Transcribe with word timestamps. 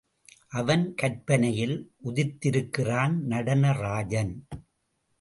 அவன் 0.49 0.93
கற்பனையில் 0.95 1.75
உதித்திருக்கிறான் 2.05 3.15
நடன 3.25 3.71
ராஜன். 3.71 4.47